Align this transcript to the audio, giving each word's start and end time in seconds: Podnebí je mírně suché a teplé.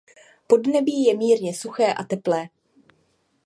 Podnebí 0.47 1.03
je 1.03 1.17
mírně 1.17 1.55
suché 1.55 1.93
a 1.93 2.03
teplé. 2.03 2.49